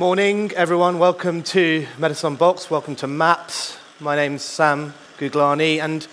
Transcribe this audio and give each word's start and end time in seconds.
Morning, 0.00 0.50
everyone. 0.52 0.98
Welcome 0.98 1.42
to 1.42 1.86
Medicine 1.98 2.32
Unboxed. 2.32 2.70
Welcome 2.70 2.96
to 2.96 3.06
Maps. 3.06 3.76
My 4.00 4.16
name's 4.16 4.40
Sam 4.40 4.94
Guglani, 5.18 5.78
and 5.78 6.04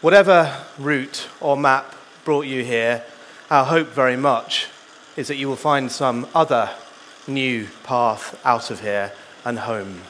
whatever 0.00 0.64
route 0.80 1.28
or 1.40 1.56
map 1.56 1.94
brought 2.24 2.46
you 2.46 2.64
here, 2.64 3.04
our 3.48 3.64
hope 3.64 3.86
very 3.86 4.16
much 4.16 4.66
is 5.16 5.28
that 5.28 5.36
you 5.36 5.46
will 5.46 5.54
find 5.54 5.92
some 5.92 6.26
other 6.34 6.70
new 7.28 7.68
path 7.84 8.36
out 8.44 8.72
of 8.72 8.80
here 8.80 9.12
and 9.44 9.60
home. 9.60 10.00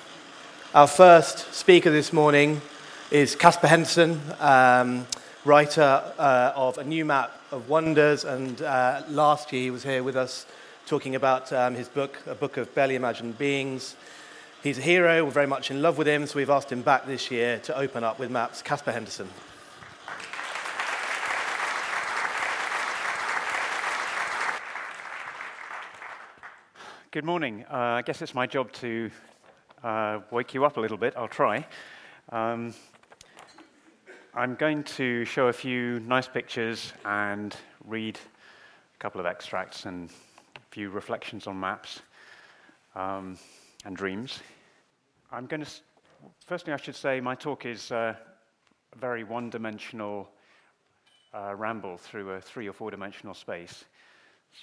Our 0.75 0.87
first 0.87 1.53
speaker 1.53 1.91
this 1.91 2.15
morning 2.15 2.63
is 3.11 3.37
Caspar 3.37 3.67
Henderson, 3.67 4.19
um, 4.39 5.07
writer 5.45 6.03
uh, 6.19 6.53
of 6.57 6.79
A 6.79 6.85
New 6.85 7.05
Map 7.05 7.39
of 7.53 7.69
Wonders, 7.69 8.25
and 8.25 8.63
uh, 8.63 9.03
last 9.11 9.53
year 9.53 9.65
he 9.65 9.71
was 9.71 9.83
here 9.83 10.03
with 10.03 10.17
us 10.17 10.47
talking 10.91 11.15
about 11.15 11.53
um, 11.53 11.77
his 11.77 11.89
book, 11.89 12.19
A 12.27 12.35
Book 12.35 12.57
of 12.57 12.75
Barely 12.75 12.97
Imagined 12.97 13.39
Beings. 13.39 13.95
He's 14.61 14.77
a 14.77 14.81
hero, 14.81 15.25
we're 15.25 15.31
very 15.31 15.47
much 15.47 15.71
in 15.71 15.83
love 15.83 15.97
with 15.97 16.09
him, 16.09 16.27
so 16.27 16.35
we've 16.35 16.51
asked 16.51 16.73
him 16.73 16.83
back 16.83 17.07
this 17.07 17.31
year 17.31 17.61
to 17.61 17.79
open 17.79 18.03
up 18.03 18.19
with 18.19 18.29
maps. 18.29 18.61
Caspar 18.61 18.91
Henderson. 18.91 19.29
Good 27.13 27.25
morning. 27.25 27.65
Uh, 27.71 27.77
I 27.77 28.03
guess 28.03 28.21
it's 28.21 28.35
my 28.35 28.49
job 28.49 28.73
to 28.73 29.13
uh, 29.85 30.19
wake 30.33 30.55
you 30.55 30.65
up 30.65 30.77
a 30.77 30.81
little 30.81 30.99
bit. 30.99 31.15
I'll 31.17 31.29
try. 31.29 31.65
Um, 32.31 32.75
I'm 34.35 34.57
going 34.57 34.83
to 34.99 35.25
show 35.25 35.47
a 35.47 35.53
few 35.53 36.01
nice 36.01 36.27
pictures 36.27 36.93
and 37.05 37.55
read 37.87 38.17
a 38.17 38.99
couple 38.99 39.21
of 39.21 39.27
extracts 39.27 39.87
and 39.87 40.11
few 40.71 40.89
reflections 40.89 41.47
on 41.47 41.59
maps 41.59 42.01
um, 42.95 43.37
and 43.85 43.97
dreams. 43.97 44.41
I'm 45.33 45.47
going 45.47 45.65
to, 45.65 45.71
firstly, 46.47 46.73
I 46.73 46.77
should 46.77 46.95
say 46.95 47.21
my 47.21 47.35
talk 47.35 47.67
is 47.67 47.91
uh, 47.91 48.15
a 48.93 48.99
very 48.99 49.25
one 49.25 49.51
dimensional 49.51 50.29
uh, 51.35 51.55
ramble 51.57 51.97
through 51.97 52.31
a 52.31 52.41
three 52.41 52.69
or 52.69 52.73
four 52.73 52.91
dimensional 52.91 53.35
space. 53.35 53.85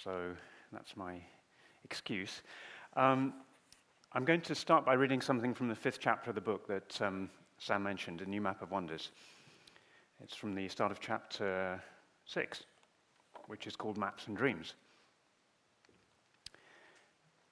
So 0.03 0.31
that's 0.72 0.95
my 0.95 1.16
excuse. 1.83 2.41
Um, 2.95 3.33
I'm 4.13 4.23
going 4.23 4.41
to 4.41 4.55
start 4.55 4.85
by 4.85 4.94
reading 4.94 5.22
something 5.22 5.53
from 5.53 5.67
the 5.67 5.75
fifth 5.75 6.00
chapter 6.00 6.31
of 6.31 6.35
the 6.35 6.41
book 6.41 6.67
that 6.67 7.02
um, 7.02 7.30
Sam 7.59 7.83
mentioned, 7.83 8.22
A 8.22 8.25
New 8.25 8.41
Map 8.41 8.61
of 8.61 8.72
Wonders. 8.72 9.11
It's 10.23 10.35
from 10.35 10.55
the 10.55 10.67
start 10.69 10.91
of 10.91 11.00
chapter 11.00 11.81
six, 12.25 12.63
which 13.47 13.67
is 13.67 13.75
called 13.75 13.97
Maps 13.97 14.28
and 14.28 14.38
Dreams. 14.38 14.73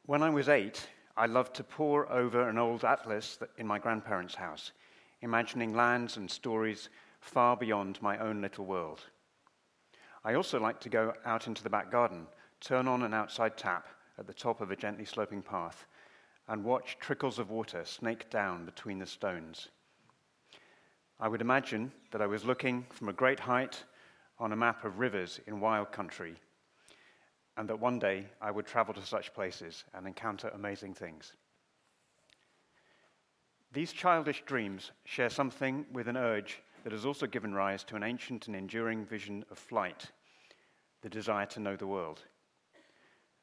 When 0.07 0.21
I 0.21 0.29
was 0.29 0.49
eight, 0.49 0.87
I 1.17 1.25
loved 1.25 1.55
to 1.55 1.63
pore 1.63 2.11
over 2.11 2.47
an 2.47 2.59
old 2.59 2.85
atlas 2.85 3.39
in 3.57 3.65
my 3.65 3.79
grandparents' 3.79 4.35
house, 4.35 4.71
imagining 5.21 5.73
lands 5.73 6.17
and 6.17 6.29
stories 6.29 6.89
far 7.21 7.57
beyond 7.57 7.99
my 8.03 8.19
own 8.19 8.39
little 8.39 8.65
world. 8.65 9.01
I 10.23 10.35
also 10.35 10.59
liked 10.59 10.83
to 10.83 10.89
go 10.89 11.15
out 11.25 11.47
into 11.47 11.63
the 11.63 11.71
back 11.71 11.89
garden, 11.89 12.27
turn 12.61 12.87
on 12.87 13.01
an 13.01 13.15
outside 13.15 13.57
tap 13.57 13.87
at 14.19 14.27
the 14.27 14.33
top 14.33 14.61
of 14.61 14.69
a 14.69 14.75
gently 14.75 15.05
sloping 15.05 15.41
path, 15.41 15.87
and 16.47 16.63
watch 16.63 16.99
trickles 16.99 17.39
of 17.39 17.49
water 17.49 17.83
snake 17.83 18.29
down 18.29 18.63
between 18.63 18.99
the 18.99 19.07
stones. 19.07 19.69
I 21.19 21.27
would 21.27 21.41
imagine 21.41 21.91
that 22.11 22.21
I 22.21 22.27
was 22.27 22.45
looking 22.45 22.85
from 22.91 23.09
a 23.09 23.13
great 23.13 23.39
height 23.39 23.83
on 24.37 24.51
a 24.51 24.55
map 24.55 24.85
of 24.85 24.99
rivers 24.99 25.39
in 25.47 25.59
wild 25.59 25.91
country 25.91 26.35
and 27.57 27.69
that 27.69 27.79
one 27.79 27.99
day 27.99 28.27
I 28.41 28.51
would 28.51 28.65
travel 28.65 28.93
to 28.93 29.05
such 29.05 29.33
places 29.33 29.85
and 29.93 30.05
encounter 30.05 30.49
amazing 30.49 30.93
things. 30.93 31.33
These 33.71 33.93
childish 33.93 34.43
dreams 34.45 34.91
share 35.05 35.29
something 35.29 35.85
with 35.91 36.07
an 36.07 36.17
urge 36.17 36.61
that 36.83 36.93
has 36.93 37.05
also 37.05 37.27
given 37.27 37.53
rise 37.53 37.83
to 37.85 37.95
an 37.95 38.03
ancient 38.03 38.47
and 38.47 38.55
enduring 38.55 39.05
vision 39.05 39.43
of 39.51 39.57
flight, 39.57 40.11
the 41.01 41.09
desire 41.09 41.45
to 41.47 41.59
know 41.59 41.75
the 41.75 41.87
world. 41.87 42.21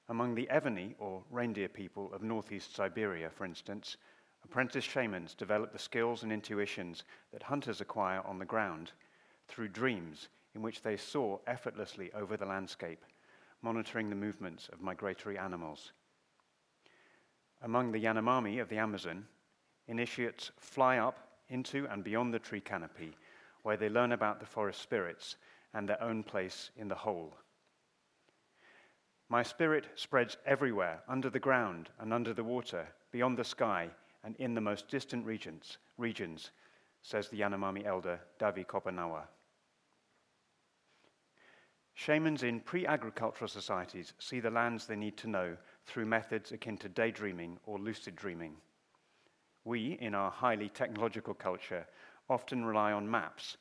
Among 0.09 0.34
the 0.34 0.49
Eveni, 0.50 0.94
or 0.99 1.23
reindeer 1.31 1.69
people 1.69 2.12
of 2.12 2.23
northeast 2.23 2.75
Siberia, 2.75 3.31
for 3.31 3.44
instance, 3.44 3.97
apprentice 4.44 4.84
shamans 4.84 5.34
develop 5.34 5.73
the 5.73 5.79
skills 5.79 6.23
and 6.23 6.33
intuitions 6.33 7.05
that 7.33 7.43
hunters 7.43 7.81
acquire 7.81 8.21
on 8.27 8.39
the 8.39 8.44
ground 8.44 8.93
through 9.49 9.69
dreams 9.69 10.29
in 10.55 10.62
which 10.62 10.83
they 10.83 10.97
soar 10.97 11.41
effortlessly 11.47 12.11
over 12.15 12.37
the 12.37 12.47
landscape 12.47 13.05
monitoring 13.62 14.11
the 14.11 14.17
movements 14.17 14.69
of 14.73 14.81
migratory 14.81 15.39
animals. 15.39 15.93
Among 17.62 17.93
the 17.93 18.03
Yanomami 18.03 18.61
of 18.61 18.69
the 18.69 18.78
Amazon, 18.78 19.25
initiates 19.87 20.50
fly 20.59 20.99
up 20.99 21.17
into 21.49 21.87
and 21.87 22.03
beyond 22.03 22.34
the 22.34 22.39
tree 22.39 22.61
canopy, 22.61 23.17
where 23.62 23.77
they 23.77 23.89
learn 23.89 24.12
about 24.12 24.41
the 24.41 24.47
forest 24.47 24.81
spirits 24.81 25.37
and 25.75 25.89
their 25.89 26.03
own 26.03 26.23
place 26.23 26.71
in 26.77 26.89
the 26.89 26.95
whole. 26.95 27.34
My 29.28 29.43
spirit 29.43 29.87
spreads 29.94 30.37
everywhere, 30.44 31.03
under 31.09 31.31
the 31.31 31.39
ground 31.39 31.89
and 32.00 32.12
under 32.12 32.34
the 32.34 32.44
water, 32.44 32.87
beyond 33.12 33.39
the 33.39 33.44
sky, 33.44 33.89
and 34.25 34.37
in 34.37 34.55
the 34.55 34.61
most 34.61 34.89
distant 34.89 35.25
regions, 35.25 35.79
regions 35.97 36.50
says 37.03 37.29
the 37.29 37.41
Yanomami 37.41 37.87
elder 37.87 38.21
Davi 38.39 38.67
Kopenawa. 38.67 39.23
Shamans 41.95 42.43
in 42.43 42.61
pre 42.61 42.87
agricultural 42.87 43.49
societies 43.49 44.15
see 44.19 44.41
the 44.41 44.51
lands 44.51 44.87
they 44.87 44.97
need 44.97 45.17
to 45.19 45.29
know 45.29 45.57
through 45.85 46.07
methods 46.07 46.51
akin 46.53 46.79
to 46.79 46.89
daydreaming 46.89 47.59
or 47.67 47.79
lucid 47.79 48.17
dreaming. 48.17 48.57
We, 49.65 49.99
in 50.01 50.15
our 50.15 50.31
highly 50.31 50.69
technological 50.69 51.35
culture, 51.35 51.87
often 52.29 52.65
rely 52.65 52.93
on 52.93 53.11
maps, 53.11 53.59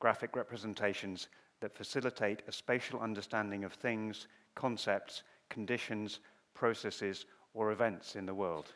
graphic 0.00 0.34
representations 0.34 1.28
that 1.60 1.76
facilitate 1.76 2.42
a 2.48 2.52
spatial 2.52 3.00
understanding 3.00 3.64
of 3.64 3.72
things, 3.72 4.28
concepts, 4.54 5.22
conditions, 5.48 6.20
processes, 6.54 7.26
or 7.54 7.70
events 7.70 8.16
in 8.16 8.26
the 8.26 8.34
world. 8.34 8.74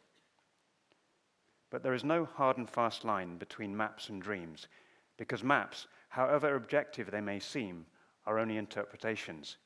But 1.71 1.83
there 1.83 1.95
is 1.95 2.05
no 2.05 2.25
hard 2.25 2.59
and 2.59 2.69
fast 2.69 3.05
line 3.05 3.39
between 3.39 3.77
maps 3.77 4.09
and 4.09 4.21
dreams, 4.21 4.69
because 5.17 5.43
maps, 5.43 5.87
however 6.09 6.55
objective 6.55 7.11
they 7.11 7.21
may 7.21 7.39
seem, 7.39 7.87
are 8.27 8.39
only 8.39 8.57
interpretations. 8.57 9.57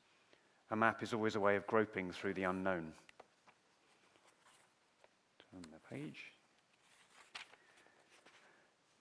A 0.71 0.75
map 0.75 1.03
is 1.03 1.13
always 1.13 1.35
a 1.35 1.39
way 1.39 1.55
of 1.55 1.67
groping 1.67 2.11
through 2.11 2.33
the 2.33 2.43
unknown. 2.43 2.93
Turn 5.51 5.61
the 5.71 5.95
page. 5.95 6.33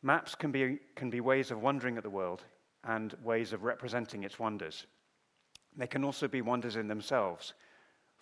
Maps 0.03 0.34
can 0.34 0.53
be, 0.53 0.78
can 0.95 1.11
be 1.11 1.21
ways 1.21 1.50
of 1.50 1.62
wondering 1.62 1.97
at 1.97 2.03
the 2.03 2.11
world 2.11 2.45
and 2.84 3.15
ways 3.25 3.53
of 3.53 3.65
representing 3.65 4.22
its 4.22 4.39
wonders. 4.39 4.87
They 5.77 5.87
can 5.87 6.05
also 6.05 6.28
be 6.28 6.43
wonders 6.43 6.77
in 6.77 6.87
themselves. 6.87 7.55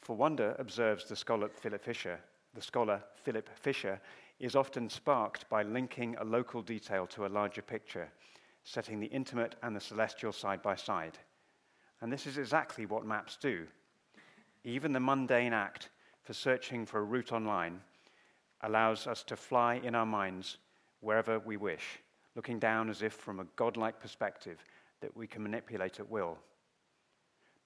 For 0.00 0.16
wonder, 0.16 0.56
observes 0.58 1.04
the 1.04 1.16
scholar 1.16 1.48
Philip 1.48 1.82
Fisher, 1.82 2.18
the 2.54 2.62
scholar 2.62 3.02
Philip 3.22 3.48
Fisher, 3.56 4.00
is 4.40 4.56
often 4.56 4.88
sparked 4.88 5.48
by 5.48 5.62
linking 5.62 6.16
a 6.16 6.24
local 6.24 6.62
detail 6.62 7.06
to 7.08 7.26
a 7.26 7.28
larger 7.28 7.62
picture 7.62 8.10
setting 8.64 8.98
the 8.98 9.06
intimate 9.06 9.54
and 9.62 9.76
the 9.76 9.80
celestial 9.80 10.32
side 10.32 10.62
by 10.62 10.74
side. 10.74 11.18
And 12.00 12.12
this 12.12 12.26
is 12.26 12.38
exactly 12.38 12.86
what 12.86 13.06
maps 13.06 13.36
do. 13.40 13.66
Even 14.64 14.92
the 14.92 15.00
mundane 15.00 15.52
act 15.52 15.90
for 16.22 16.32
searching 16.32 16.86
for 16.86 17.00
a 17.00 17.04
route 17.04 17.32
online 17.32 17.80
allows 18.62 19.06
us 19.06 19.22
to 19.24 19.36
fly 19.36 19.74
in 19.84 19.94
our 19.94 20.06
minds 20.06 20.56
wherever 21.00 21.38
we 21.38 21.58
wish, 21.58 21.98
looking 22.34 22.58
down 22.58 22.88
as 22.88 23.02
if 23.02 23.12
from 23.12 23.40
a 23.40 23.46
godlike 23.56 24.00
perspective 24.00 24.64
that 25.00 25.14
we 25.14 25.26
can 25.26 25.42
manipulate 25.42 26.00
at 26.00 26.08
will. 26.08 26.38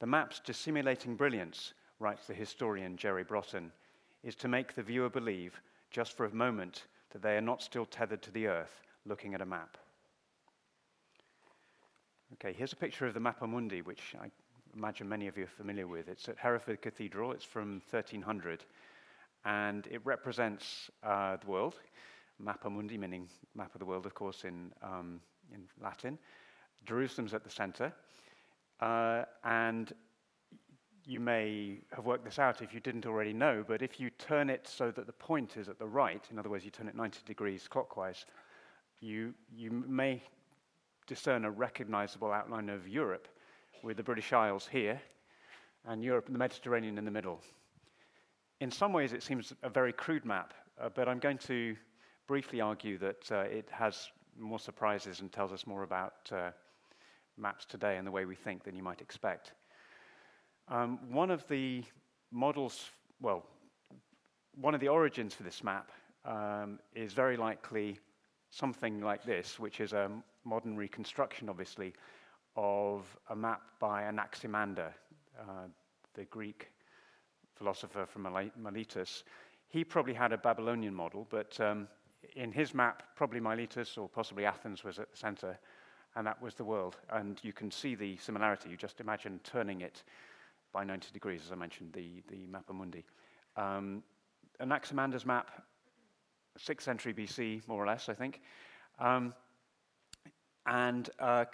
The 0.00 0.06
map's 0.06 0.40
dissimulating 0.40 1.14
brilliance, 1.14 1.72
writes 2.00 2.26
the 2.26 2.34
historian 2.34 2.96
Jerry 2.96 3.22
Brotton, 3.22 3.72
is 4.25 4.34
to 4.37 4.49
make 4.49 4.75
the 4.75 4.82
viewer 4.82 5.08
believe, 5.08 5.61
just 5.90 6.17
for 6.17 6.26
a 6.26 6.34
moment, 6.34 6.87
that 7.11 7.22
they 7.22 7.37
are 7.37 7.40
not 7.40 7.62
still 7.62 7.87
tethered 7.87 8.22
to 8.22 8.32
the 8.32 8.49
earth 8.49 8.82
looking 9.06 9.34
at 9.34 9.40
a 9.40 9.46
map. 9.46 9.78
Okay, 12.34 12.52
here's 12.52 12.75
a 12.75 12.76
picture 12.76 13.06
of 13.06 13.14
the 13.14 13.20
Mappa 13.20 13.48
Mundi, 13.48 13.80
which 13.80 14.14
I 14.20 14.30
imagine 14.76 15.08
many 15.08 15.28
of 15.28 15.38
you 15.38 15.44
are 15.44 15.46
familiar 15.56 15.86
with. 15.86 16.08
It's 16.08 16.28
at 16.28 16.36
Hereford 16.36 16.82
Cathedral, 16.82 17.32
it's 17.32 17.44
from 17.44 17.80
1300, 17.90 18.64
and 19.46 19.86
it 19.90 20.02
represents 20.04 20.90
uh, 21.02 21.38
the 21.38 21.46
world. 21.46 21.76
Mappa 22.40 22.70
Mundi, 22.70 22.98
meaning 22.98 23.28
map 23.54 23.75
of 23.75 23.78
the 23.78 23.86
world, 23.86 24.04
of 24.04 24.14
course, 24.14 24.44
in, 24.44 24.70
um, 24.82 25.20
in 25.54 25.62
Latin. 25.82 26.19
Jerusalem's 26.84 27.32
at 27.32 27.44
the 27.44 27.50
center, 27.50 27.94
uh, 28.81 29.24
and 29.44 29.94
you 31.06 31.20
may 31.20 31.78
have 31.92 32.04
worked 32.04 32.26
this 32.26 32.38
out 32.38 32.60
if 32.60 32.74
you 32.74 32.81
didn't 32.81 33.06
already 33.06 33.32
know, 33.32 33.64
but 33.66 33.81
if 33.81 33.98
you 33.98 34.10
turn 34.10 34.50
it 34.50 34.69
so 34.69 34.90
that 34.90 35.06
the 35.06 35.12
point 35.14 35.56
is 35.56 35.66
at 35.70 35.78
the 35.78 35.86
right, 35.86 36.22
in 36.31 36.38
other 36.38 36.50
words, 36.50 36.62
you 36.62 36.70
turn 36.70 36.88
it 36.88 36.94
90 36.94 37.20
degrees 37.24 37.66
clockwise, 37.66 38.26
you, 39.00 39.32
you 39.50 39.70
may 39.70 40.20
discern 41.08 41.44
a 41.44 41.50
recognizable 41.50 42.31
outline 42.31 42.69
of 42.69 42.87
Europe 42.87 43.26
with 43.82 43.96
the 43.96 44.02
British 44.02 44.32
Isles 44.32 44.69
here 44.70 45.00
and 45.87 46.05
Europe 46.05 46.26
and 46.26 46.34
the 46.34 46.38
Mediterranean 46.38 46.99
in 46.99 47.05
the 47.05 47.10
middle. 47.10 47.40
in 48.60 48.70
some 48.70 48.93
ways, 48.93 49.12
it 49.12 49.22
seems 49.22 49.52
a 49.62 49.70
very 49.70 49.93
crude 49.93 50.25
map, 50.25 50.52
uh, 50.81 50.88
but 50.94 51.08
I'm 51.08 51.19
going 51.19 51.38
to 51.38 51.76
briefly 52.26 52.60
argue 52.60 52.99
that 52.99 53.32
uh, 53.32 53.38
it 53.40 53.69
has 53.70 54.10
more 54.37 54.58
surprises 54.58 55.20
and 55.20 55.32
tells 55.32 55.52
us 55.52 55.66
more 55.66 55.82
about 55.82 56.14
uh, 56.31 56.50
maps 57.37 57.64
today 57.64 57.96
and 57.96 58.06
the 58.06 58.10
way 58.10 58.25
we 58.26 58.34
think 58.34 58.64
than 58.64 58.76
you 58.76 58.82
might 58.82 59.00
expect. 59.00 59.52
Um, 60.69 60.99
one 61.10 61.31
of 61.31 61.46
the 61.49 61.84
models, 62.31 62.90
well, 63.20 63.46
one 64.60 64.75
of 64.75 64.81
the 64.81 64.88
origins 64.88 65.34
for 65.34 65.44
this 65.44 65.62
map 65.64 65.90
um, 66.25 66.81
is 66.94 67.12
very 67.12 67.37
likely 67.37 67.99
something 68.50 69.00
like 69.00 69.24
this, 69.24 69.58
which 69.58 69.80
is 69.80 69.92
a 69.92 70.10
modern 70.44 70.76
reconstruction, 70.76 71.48
obviously, 71.48 71.92
of 72.56 73.16
a 73.30 73.36
map 73.36 73.62
by 73.78 74.04
Anaximander, 74.04 74.92
uh, 75.40 75.68
the 76.14 76.24
Greek 76.24 76.70
philosopher 77.54 78.06
from 78.06 78.26
Miletus. 78.56 79.24
He 79.68 79.84
probably 79.84 80.14
had 80.14 80.32
a 80.32 80.38
Babylonian 80.38 80.94
model, 80.94 81.26
but 81.30 81.58
um, 81.60 81.88
in 82.36 82.52
his 82.52 82.74
map, 82.74 83.02
probably 83.16 83.40
Miletus 83.40 83.98
or 83.98 84.08
possibly 84.08 84.44
Athens 84.44 84.82
was 84.82 84.98
at 84.98 85.10
the 85.10 85.16
center, 85.16 85.58
and 86.16 86.26
that 86.26 86.40
was 86.40 86.54
the 86.54 86.64
world. 86.64 86.96
And 87.10 87.38
you 87.42 87.52
can 87.52 87.70
see 87.70 87.94
the 87.94 88.16
similarity. 88.16 88.70
You 88.70 88.76
just 88.76 89.00
imagine 89.00 89.40
turning 89.44 89.82
it 89.82 90.02
by 90.72 90.84
90 90.84 91.08
degrees, 91.12 91.42
as 91.44 91.52
I 91.52 91.56
mentioned, 91.56 91.92
the, 91.92 92.22
the 92.28 92.46
Mappa 92.46 92.74
Mundi. 92.74 93.04
Um, 93.56 94.02
Anaximander's 94.60 95.24
map, 95.24 95.62
6th 96.58 96.82
century 96.82 97.14
BC, 97.14 97.66
more 97.69 97.82
or 97.82 97.87
less, 97.87 98.08
I 98.08 98.14
think, 98.14 98.40
um, 98.99 99.34
and 100.66 101.08
uh, 101.19 101.44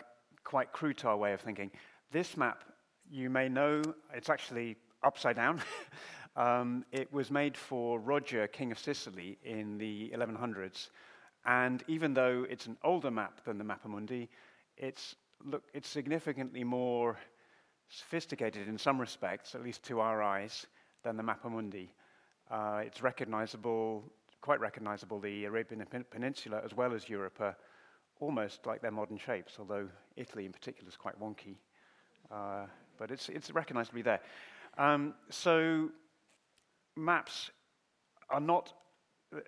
quite 0.43 0.73
crude 0.73 0.99
to 0.99 1.09
our 1.09 1.17
way 1.17 1.33
of 1.33 1.41
thinking. 1.41 1.71
This 2.11 2.37
map, 2.37 2.65
you 3.11 3.31
may 3.31 3.49
know, 3.49 3.83
it's 4.13 4.31
actually 4.31 4.77
upside 5.03 5.37
down. 5.37 5.61
um, 6.37 6.85
it 6.93 7.13
was 7.13 7.31
made 7.31 7.57
for 7.57 7.99
Roger, 7.99 8.47
King 8.47 8.73
of 8.73 8.79
Sicily, 8.79 9.39
in 9.45 9.79
the 9.79 10.13
1100s. 10.15 10.89
And 11.47 11.85
even 11.89 12.15
though 12.15 12.47
it's 12.49 12.67
an 12.67 12.77
older 12.83 13.11
map 13.11 13.45
than 13.45 13.59
the 13.59 13.65
Mappa 13.65 13.87
Mundi, 13.87 14.29
it's, 14.77 15.15
look, 15.45 15.65
it's 15.75 15.89
significantly 15.89 16.65
more 16.65 17.19
sophisticated 17.89 18.67
in 18.69 18.79
some 18.79 19.01
respects, 19.01 19.55
at 19.55 19.63
least 19.63 19.83
to 19.85 20.01
our 20.01 20.23
eyes, 20.23 20.67
than 21.03 21.17
the 21.17 21.23
Mappa 21.23 21.51
Mundi. 21.51 21.93
Uh, 22.51 22.83
it's 22.85 23.03
recognizable, 23.03 24.05
quite 24.45 24.61
recognizable, 24.61 25.19
the 25.21 25.47
Arabian 25.47 25.83
Peninsula 26.11 26.61
as 26.63 26.75
well 26.75 26.93
as 26.93 27.09
Europe 27.09 27.41
are 27.41 27.57
almost 28.21 28.67
like 28.67 28.83
their 28.83 28.91
modern 28.91 29.17
shapes, 29.17 29.55
although 29.59 29.89
Italy 30.17 30.45
in 30.45 30.53
particular 30.53 30.87
is 30.87 30.97
quite 30.97 31.19
wonky. 31.19 31.57
Uh, 32.31 32.67
but 32.99 33.11
it's, 33.11 33.31
it's 33.31 33.51
recognizably 33.53 34.03
there. 34.03 34.21
Um, 34.77 35.15
so 35.31 35.89
maps 36.95 37.53
are 38.29 38.41
not 38.41 38.75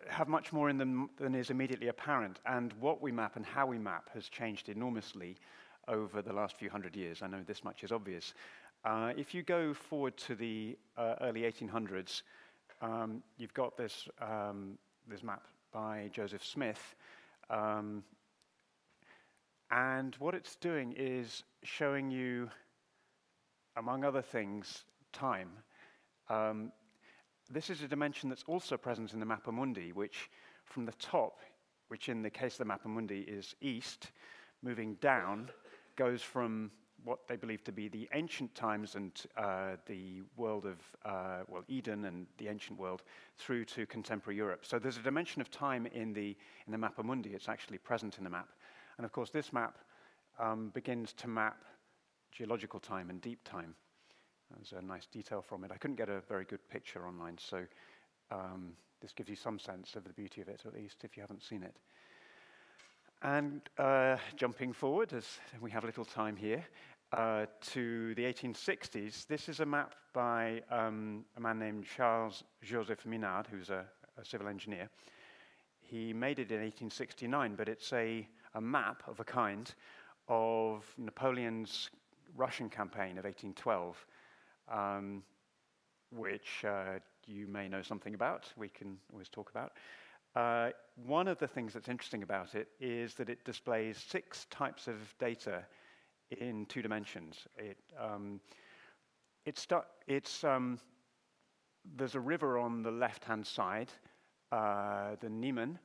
have 0.09 0.29
much 0.29 0.51
more 0.55 0.71
in 0.71 0.79
them 0.79 1.11
than 1.19 1.35
is 1.35 1.51
immediately 1.51 1.89
apparent, 1.89 2.41
and 2.47 2.73
what 2.81 3.03
we 3.03 3.13
map 3.13 3.37
and 3.37 3.45
how 3.45 3.67
we 3.67 3.79
map 3.79 4.09
has 4.15 4.31
changed 4.31 4.71
enormously 4.71 5.37
over 5.89 6.23
the 6.23 6.33
last 6.33 6.57
few 6.57 6.71
hundred 6.71 6.97
years. 6.97 7.21
I 7.21 7.27
know 7.27 7.43
this 7.47 7.63
much 7.63 7.85
is 7.85 7.93
obvious. 7.93 8.33
Uh, 8.83 9.13
if 9.15 9.35
you 9.35 9.43
go 9.43 9.75
forward 9.75 10.17
to 10.17 10.35
the 10.35 10.79
uh, 10.97 11.17
early 11.21 11.43
1800s, 11.43 12.23
um, 12.81 13.23
you've 13.39 13.55
got 13.55 13.77
this, 13.77 14.09
um, 14.21 14.79
this 15.09 15.23
map 15.23 15.43
by 15.73 16.11
Joseph 16.13 16.45
Smith. 16.45 16.95
Um, 17.51 18.05
and 19.71 20.15
what 20.17 20.35
it's 20.35 20.57
doing 20.57 20.95
is 20.97 21.43
showing 21.63 22.11
you, 22.11 22.51
among 23.77 24.05
other 24.05 24.23
things, 24.23 24.85
time. 25.13 25.51
Um, 26.29 26.73
this 27.51 27.71
is 27.71 27.83
a 27.83 27.89
dimension 27.89 28.29
that's 28.29 28.45
also 28.47 28.77
present 28.77 29.13
in 29.13 29.21
the 29.21 29.27
Mappa 29.27 29.53
Mundi, 29.53 29.93
which 29.93 30.31
from 30.65 30.85
the 30.85 30.93
top, 30.93 31.41
which 31.89 32.09
in 32.09 32.23
the 32.23 32.31
case 32.31 32.59
of 32.59 32.67
the 32.67 32.73
Mappa 32.73 32.87
Mundi 32.87 33.21
is 33.21 33.55
east, 33.61 34.11
moving 34.63 34.95
down, 35.01 35.51
goes 35.97 36.23
from 36.23 36.71
what 37.07 37.27
they 37.29 37.37
believe 37.37 37.63
to 37.63 37.73
be 37.73 37.89
the 37.89 38.09
ancient 38.13 38.53
times 38.55 38.97
and 38.97 39.13
uh, 39.37 39.77
the 39.87 40.23
world 40.37 40.67
of, 40.67 40.77
uh, 41.05 41.45
well, 41.49 41.63
Eden 41.69 42.05
and 42.05 42.27
the 42.39 42.49
ancient 42.49 42.79
world 42.79 43.05
through 43.39 43.65
to 43.65 43.87
contemporary 43.87 44.37
Europe. 44.37 44.67
So 44.67 44.79
there's 44.79 44.97
a 44.97 45.03
dimension 45.03 45.41
of 45.41 45.51
time 45.51 45.87
in 45.87 46.13
the, 46.13 46.37
in 46.67 46.73
the 46.73 46.79
Mappa 46.79 47.05
Mundi. 47.05 47.31
It's 47.31 47.49
actually 47.49 47.79
present 47.79 48.19
in 48.19 48.25
the 48.25 48.31
map. 48.31 48.49
And 48.99 49.05
of 49.05 49.13
course, 49.13 49.31
this 49.31 49.53
map 49.53 49.79
um, 50.41 50.71
begins 50.75 51.13
to 51.15 51.29
map 51.29 51.65
geological 52.33 52.81
time 52.81 53.09
and 53.09 53.21
deep 53.21 53.45
time. 53.45 53.75
There's 54.55 54.73
a 54.73 54.85
nice 54.85 55.07
detail 55.07 55.43
from 55.43 55.65
it. 55.65 55.71
I 55.73 55.77
couldn't 55.77 55.97
get 55.97 56.09
a 56.09 56.21
very 56.29 56.45
good 56.45 56.69
picture 56.69 57.07
online, 57.07 57.39
so 57.39 57.63
um, 58.33 58.73
this 59.01 59.13
gives 59.13 59.29
you 59.29 59.37
some 59.37 59.59
sense 59.59 59.95
of 59.95 60.05
the 60.05 60.13
beauty 60.13 60.41
of 60.41 60.49
it, 60.49 60.63
at 60.67 60.75
least, 60.75 61.05
if 61.05 61.17
you 61.17 61.21
haven't 61.21 61.43
seen 61.43 61.63
it. 61.63 61.77
And 63.23 63.63
uh, 63.79 64.19
jumping 64.37 64.73
forward, 64.73 65.13
as 65.13 65.39
we 65.61 65.71
have 65.71 65.85
little 65.85 66.05
time 66.05 66.37
here, 66.37 66.65
uh, 67.13 67.47
to 67.61 68.15
the 68.15 68.25
1860s, 68.25 69.27
this 69.27 69.49
is 69.49 69.61
a 69.61 69.67
map 69.67 69.95
by 70.13 70.63
um, 70.71 71.25
a 71.37 71.41
man 71.41 71.59
named 71.59 71.85
Charles 71.97 72.43
Joseph 72.63 73.05
Minard, 73.07 73.47
who's 73.47 73.71
a, 73.71 73.85
a, 74.19 74.25
civil 74.25 74.49
engineer. 74.49 74.89
He 75.81 76.13
made 76.13 76.39
it 76.39 76.51
in 76.51 76.59
1869, 76.59 77.55
but 77.55 77.69
it's 77.69 77.93
a, 77.93 78.27
a 78.55 78.61
map 78.61 79.03
of 79.07 79.21
a 79.21 79.25
kind 79.25 79.73
of 80.29 80.85
Napoleon's 80.99 81.91
Russian 82.37 82.69
campaign 82.69 83.19
of 83.19 83.25
1812 83.25 84.07
um, 84.69 85.23
which 86.11 86.65
uh, 86.65 86.99
you 87.27 87.47
may 87.47 87.69
know 87.69 87.83
something 87.83 88.15
about, 88.15 88.53
we 88.57 88.69
can 88.69 88.97
always 89.13 89.29
talk 89.29 89.51
about. 89.51 89.73
Uh, 90.35 90.71
one 91.07 91.29
of 91.29 91.39
the 91.39 91.47
things 91.47 91.73
that's 91.73 91.89
interesting 91.89 92.23
about 92.23 92.55
it 92.55 92.69
is 92.81 93.15
that 93.15 93.31
it 93.31 93.45
displays 93.45 93.97
six 93.97 94.47
types 94.51 94.87
of 94.87 94.97
data 95.19 95.65
in 96.31 96.67
two 96.67 96.83
dimensions. 96.83 97.47
It, 97.57 97.79
um, 98.01 98.41
it's, 99.45 99.67
it's 100.07 100.45
um, 100.45 100.79
there's 101.97 102.15
a 102.15 102.21
river 102.21 102.59
on 102.59 102.83
the 102.83 102.91
left-hand 102.91 103.47
side, 103.47 103.91
uh, 104.53 105.17
the 105.21 105.29
Niemen, 105.29 105.79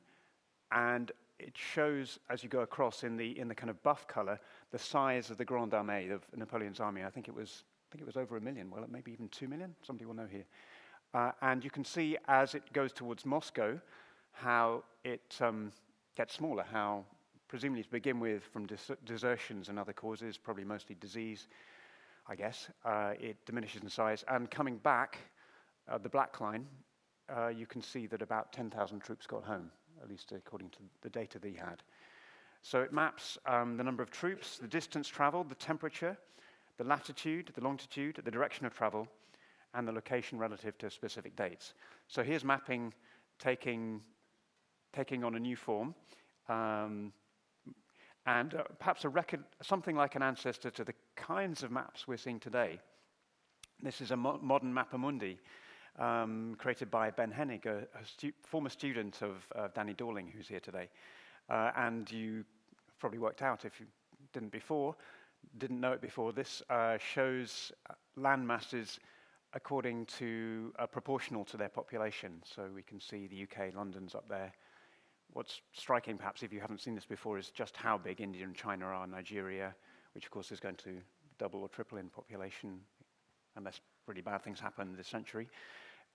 and 0.70 1.12
it 1.38 1.56
shows, 1.56 2.18
as 2.30 2.42
you 2.42 2.48
go 2.48 2.60
across 2.60 3.04
in 3.04 3.16
the, 3.16 3.38
in 3.38 3.48
the 3.48 3.54
kind 3.54 3.70
of 3.70 3.82
buff 3.82 4.06
color, 4.06 4.38
the 4.70 4.78
size 4.78 5.30
of 5.30 5.38
the 5.38 5.44
Grande 5.44 5.72
Armée 5.72 6.12
of 6.12 6.22
Napoleon's 6.36 6.80
army. 6.80 7.04
I 7.04 7.10
think 7.10 7.28
it 7.28 7.34
was 7.34 7.64
I 7.64 7.92
think 7.92 8.02
it 8.02 8.06
was 8.06 8.16
over 8.16 8.38
a 8.38 8.40
million, 8.40 8.70
well, 8.70 8.86
maybe 8.88 9.12
even 9.12 9.28
two 9.28 9.48
million. 9.48 9.74
Somebody 9.82 10.06
will 10.06 10.14
know 10.14 10.26
here. 10.26 10.46
Uh, 11.12 11.32
and 11.42 11.62
you 11.62 11.68
can 11.68 11.84
see 11.84 12.16
as 12.26 12.54
it 12.54 12.72
goes 12.72 12.90
towards 12.90 13.26
Moscow 13.26 13.78
how 14.30 14.82
it 15.04 15.36
um, 15.42 15.72
gets 16.16 16.32
smaller, 16.32 16.64
how 16.72 17.04
presumably 17.52 17.82
to 17.82 17.90
begin 17.90 18.18
with 18.18 18.42
from 18.44 18.64
des- 18.64 18.96
desertions 19.04 19.68
and 19.68 19.78
other 19.78 19.92
causes, 19.92 20.38
probably 20.38 20.64
mostly 20.64 20.96
disease, 20.98 21.48
I 22.26 22.34
guess, 22.34 22.70
uh, 22.82 23.12
it 23.20 23.36
diminishes 23.44 23.82
in 23.82 23.90
size. 23.90 24.24
And 24.26 24.50
coming 24.50 24.78
back, 24.78 25.18
uh, 25.86 25.98
the 25.98 26.08
black 26.08 26.40
line, 26.40 26.66
uh, 27.28 27.48
you 27.48 27.66
can 27.66 27.82
see 27.82 28.06
that 28.06 28.22
about 28.22 28.54
10,000 28.54 29.00
troops 29.00 29.26
got 29.26 29.44
home, 29.44 29.70
at 30.02 30.08
least 30.08 30.32
according 30.32 30.70
to 30.70 30.78
the 31.02 31.10
data 31.10 31.38
that 31.38 31.46
he 31.46 31.54
had. 31.54 31.82
So 32.62 32.80
it 32.80 32.90
maps 32.90 33.36
um, 33.44 33.76
the 33.76 33.84
number 33.84 34.02
of 34.02 34.10
troops, 34.10 34.56
the 34.56 34.66
distance 34.66 35.06
traveled, 35.06 35.50
the 35.50 35.54
temperature, 35.54 36.16
the 36.78 36.84
latitude, 36.84 37.52
the 37.54 37.62
longitude, 37.62 38.18
the 38.24 38.30
direction 38.30 38.64
of 38.64 38.72
travel, 38.72 39.06
and 39.74 39.86
the 39.86 39.92
location 39.92 40.38
relative 40.38 40.78
to 40.78 40.88
specific 40.88 41.36
dates. 41.36 41.74
So 42.08 42.22
here's 42.22 42.44
mapping 42.44 42.94
taking, 43.38 44.00
taking 44.94 45.22
on 45.22 45.34
a 45.34 45.38
new 45.38 45.56
form, 45.56 45.94
um, 46.48 47.12
and 48.26 48.54
uh, 48.54 48.62
perhaps 48.78 49.04
record, 49.04 49.42
something 49.62 49.96
like 49.96 50.14
an 50.14 50.22
ancestor 50.22 50.70
to 50.70 50.84
the 50.84 50.94
kinds 51.16 51.62
of 51.62 51.70
maps 51.70 52.06
we're 52.06 52.16
seeing 52.16 52.38
today. 52.38 52.78
This 53.82 54.00
is 54.00 54.12
a 54.12 54.16
mo- 54.16 54.38
modern 54.40 54.72
Mappa 54.72 54.98
Mundi 54.98 55.38
um, 55.98 56.54
created 56.58 56.90
by 56.90 57.10
Ben 57.10 57.32
Hennig, 57.32 57.66
a, 57.66 57.78
a 57.78 58.06
stu- 58.06 58.32
former 58.42 58.68
student 58.68 59.22
of 59.22 59.46
uh, 59.56 59.68
Danny 59.74 59.94
Dorling, 59.94 60.30
who's 60.30 60.48
here 60.48 60.60
today. 60.60 60.88
Uh, 61.50 61.72
and 61.76 62.10
you 62.10 62.44
probably 62.98 63.18
worked 63.18 63.42
out, 63.42 63.64
if 63.64 63.80
you 63.80 63.86
didn't 64.32 64.52
before, 64.52 64.94
didn't 65.58 65.80
know 65.80 65.92
it 65.92 66.00
before, 66.00 66.32
this 66.32 66.62
uh, 66.70 66.96
shows 66.98 67.72
uh, 67.90 67.94
land 68.16 68.46
masses 68.46 69.00
according 69.54 70.06
to 70.06 70.72
uh, 70.78 70.86
proportional 70.86 71.44
to 71.44 71.56
their 71.56 71.68
population. 71.68 72.40
So 72.44 72.68
we 72.74 72.82
can 72.82 73.00
see 73.00 73.26
the 73.26 73.42
UK, 73.42 73.74
London's 73.74 74.14
up 74.14 74.28
there. 74.28 74.52
What's 75.32 75.62
striking, 75.72 76.18
perhaps, 76.18 76.42
if 76.42 76.52
you 76.52 76.60
haven't 76.60 76.80
seen 76.80 76.94
this 76.94 77.06
before, 77.06 77.38
is 77.38 77.50
just 77.50 77.76
how 77.76 77.96
big 77.96 78.20
India 78.20 78.44
and 78.44 78.54
China 78.54 78.86
are, 78.86 79.06
Nigeria, 79.06 79.74
which 80.14 80.24
of 80.24 80.30
course 80.30 80.52
is 80.52 80.60
going 80.60 80.76
to 80.76 80.98
double 81.38 81.60
or 81.62 81.68
triple 81.68 81.98
in 81.98 82.08
population 82.08 82.80
unless 83.56 83.80
really 84.06 84.20
bad 84.20 84.42
things 84.42 84.60
happen 84.60 84.94
this 84.96 85.08
century. 85.08 85.48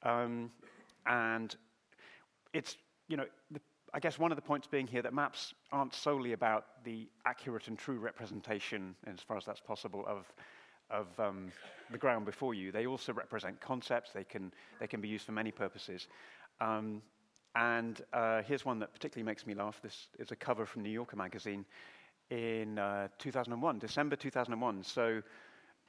Um, 0.04 0.52
and 1.06 1.56
it's, 2.54 2.78
you 3.08 3.18
know, 3.18 3.26
the 3.52 3.60
I 3.94 4.00
guess 4.00 4.20
one 4.20 4.32
of 4.34 4.36
the 4.36 4.42
points 4.42 4.68
being 4.68 4.86
here 4.86 5.02
that 5.02 5.14
maps 5.14 5.54
aren't 5.72 5.94
solely 5.96 6.34
about 6.34 6.84
the 6.84 7.08
accurate 7.26 7.70
and 7.70 7.80
true 7.80 8.00
representation, 8.00 8.96
as 9.08 9.22
far 9.22 9.38
as 9.38 9.46
that's 9.46 9.62
possible, 9.62 10.04
of 10.06 10.26
of 10.90 11.08
um, 11.20 11.52
the 11.92 11.98
ground 11.98 12.26
before 12.26 12.54
you. 12.54 12.72
They 12.72 12.86
also 12.86 13.14
represent 13.14 13.60
concepts. 13.60 14.12
They 14.12 14.24
can, 14.24 14.54
they 14.80 14.88
can 14.88 15.02
be 15.02 15.08
used 15.08 15.26
for 15.26 15.34
many 15.34 15.52
purposes. 15.52 16.08
Um, 16.62 17.02
and 17.58 18.02
uh, 18.14 18.44
here's 18.44 18.66
one 18.66 18.78
that 18.80 18.94
particularly 18.94 19.26
makes 19.26 19.48
me 19.48 19.56
laugh. 19.56 19.80
This 19.82 20.08
is 20.20 20.32
a 20.32 20.36
cover 20.36 20.66
from 20.66 20.84
New 20.84 20.92
Yorker 20.92 21.16
magazine 21.16 21.66
in 22.30 22.78
uh, 22.78 23.08
2001, 23.18 23.80
December 23.80 24.16
2001. 24.16 24.84
So 24.84 25.24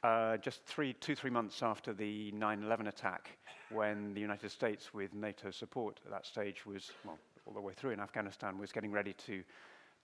uh, 0.02 0.38
just 0.38 0.64
three, 0.64 0.94
two, 0.94 1.14
three 1.14 1.30
months 1.30 1.62
after 1.62 1.92
the 1.92 2.32
9 2.32 2.62
11 2.62 2.86
attack, 2.86 3.36
when 3.70 4.14
the 4.14 4.20
United 4.20 4.50
States, 4.50 4.94
with 4.94 5.12
NATO 5.12 5.50
support 5.50 6.00
at 6.06 6.10
that 6.10 6.24
stage, 6.24 6.64
was, 6.64 6.90
well, 7.04 7.18
all 7.44 7.52
the 7.52 7.60
way 7.60 7.74
through 7.74 7.90
in 7.90 8.00
Afghanistan, 8.00 8.56
was 8.56 8.72
getting 8.72 8.90
ready 8.90 9.12
to, 9.26 9.42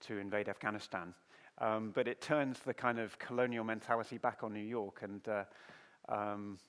to 0.01 0.19
invade 0.19 0.49
Afghanistan. 0.49 1.15
Um, 1.57 1.91
but 1.95 2.07
it 2.07 2.21
turns 2.21 2.59
the 2.59 2.75
kind 2.75 2.99
of 2.99 3.17
colonial 3.17 3.63
mentality 3.63 4.19
back 4.19 4.43
on 4.43 4.53
New 4.53 4.59
York. 4.59 4.99
And 5.01 5.27
uh, 5.27 5.43
um, 6.09 6.59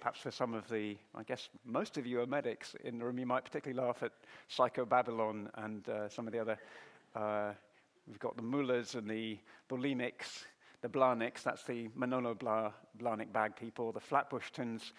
perhaps 0.00 0.20
for 0.20 0.30
some 0.30 0.54
of 0.54 0.68
the, 0.68 0.96
I 1.14 1.22
guess 1.22 1.48
most 1.64 1.98
of 1.98 2.06
you 2.06 2.20
are 2.20 2.26
medics 2.26 2.74
in 2.84 2.98
the 2.98 3.04
room, 3.04 3.18
you 3.18 3.26
might 3.26 3.44
particularly 3.44 3.86
laugh 3.86 4.02
at 4.02 4.12
Psycho 4.48 4.84
Babylon 4.84 5.50
and 5.54 5.88
uh, 5.88 6.08
some 6.08 6.26
of 6.26 6.32
the 6.32 6.38
other. 6.38 6.58
Uh, 7.14 7.52
we've 8.06 8.18
got 8.18 8.36
the 8.36 8.42
mullahs 8.42 8.94
and 8.94 9.08
the 9.08 9.38
bulimics 9.70 10.44
the 10.82 10.88
Blarnicks, 10.88 11.42
that's 11.42 11.62
the 11.64 11.88
Manolo 11.94 12.34
Blar, 12.34 12.72
Blahnik 12.98 13.32
bag 13.32 13.54
people, 13.56 13.92
the 13.92 14.00
Flatbushtons, 14.00 14.92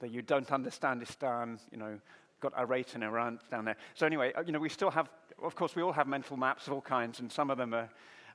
the 0.00 0.08
You 0.08 0.22
Don't 0.22 0.50
Understand 0.52 1.00
Understandistan, 1.00 1.58
you 1.72 1.78
know, 1.78 1.98
got 2.40 2.54
Arate 2.54 2.94
and 2.94 3.02
Iran 3.02 3.40
down 3.50 3.64
there. 3.64 3.76
So 3.94 4.06
anyway, 4.06 4.32
uh, 4.34 4.42
you 4.42 4.52
know, 4.52 4.58
we 4.58 4.68
still 4.68 4.90
have, 4.90 5.08
of 5.42 5.54
course, 5.54 5.74
we 5.74 5.82
all 5.82 5.92
have 5.92 6.06
mental 6.06 6.36
maps 6.36 6.66
of 6.66 6.74
all 6.74 6.80
kinds, 6.80 7.20
and 7.20 7.30
some 7.30 7.50
of 7.50 7.58
them 7.58 7.74
are, 7.74 7.88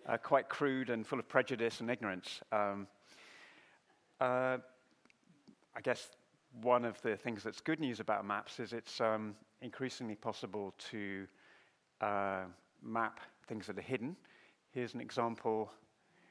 are 0.08 0.18
quite 0.18 0.50
crude 0.50 0.90
and 0.90 1.06
full 1.08 1.20
of 1.20 1.28
prejudice 1.30 1.80
and 1.80 1.90
ignorance. 1.90 2.42
Um, 2.52 2.88
uh, 4.20 4.58
I 5.76 5.82
guess 5.82 6.10
one 6.62 6.86
of 6.86 7.02
the 7.02 7.16
things 7.16 7.44
that's 7.44 7.62
good 7.62 7.80
news 7.80 8.00
about 8.00 8.26
maps 8.26 8.60
is 8.60 8.74
it's 8.74 9.00
um, 9.02 9.36
increasingly 9.62 10.16
possible 10.16 10.74
to 10.92 11.28
uh, 12.02 12.44
map 12.82 13.20
things 13.48 13.68
that 13.68 13.78
are 13.78 13.82
hidden. 13.82 14.16
Here's 14.72 14.94
an 14.94 15.02
example 15.02 15.72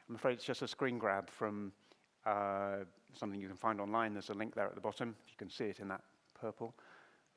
I'm 0.08 0.14
afraid 0.14 0.34
it's 0.34 0.44
just 0.44 0.62
a 0.62 0.68
screen 0.68 0.98
grab 0.98 1.28
from 1.28 1.70
uh, 2.24 2.78
something 3.12 3.38
you 3.38 3.46
can 3.46 3.56
find 3.56 3.78
online. 3.78 4.14
There's 4.14 4.30
a 4.30 4.34
link 4.34 4.54
there 4.54 4.66
at 4.66 4.74
the 4.74 4.80
bottom. 4.80 5.14
You 5.28 5.34
can 5.36 5.50
see 5.50 5.64
it 5.64 5.80
in 5.80 5.88
that 5.88 6.00
purple 6.40 6.74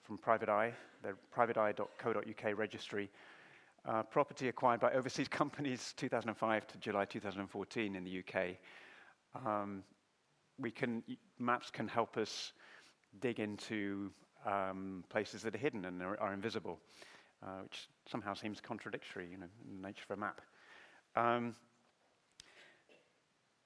from 0.04 0.18
Private 0.18 0.48
Eye, 0.48 0.74
the 1.04 1.16
privateeye.co.uk 1.36 2.58
registry. 2.58 3.10
Uh, 3.84 4.04
property 4.04 4.48
acquired 4.48 4.80
by 4.80 4.92
overseas 4.94 5.28
companies 5.30 5.94
2005 5.98 6.68
to 6.68 6.78
July 6.78 7.04
2014 7.04 7.96
in 7.96 8.04
the 8.06 8.20
UK. 8.20 8.56
Um, 9.46 9.84
we 10.62 10.72
can, 10.72 11.04
maps 11.40 11.70
can 11.70 11.88
help 11.88 12.18
us 12.18 12.54
dig 13.20 13.40
into 13.40 14.12
um, 14.46 15.04
places 15.10 15.42
that 15.44 15.56
are 15.56 15.58
hidden 15.58 15.86
and 15.86 16.02
are, 16.02 16.20
are 16.20 16.34
invisible, 16.34 16.80
uh, 17.44 17.62
which 17.64 17.90
somehow 18.10 18.34
seems 18.34 18.62
contradictory, 18.62 19.28
you 19.30 19.38
know, 19.38 19.48
in 19.68 19.82
the 19.82 19.88
nature 19.88 20.04
of 20.10 20.18
a 20.18 20.20
map. 20.20 20.42
Um, 21.16 21.56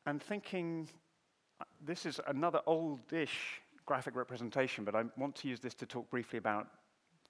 and 0.06 0.22
thinking 0.22 0.90
this 1.84 2.06
is 2.06 2.20
another 2.28 2.62
oldish 2.66 3.62
graphic 3.86 4.16
representation, 4.16 4.84
but 4.84 4.96
I 4.96 5.04
want 5.18 5.36
to 5.38 5.48
use 5.48 5.60
this 5.60 5.74
to 5.75 5.86
talk 5.86 6.10
briefly 6.10 6.38
about 6.38 6.68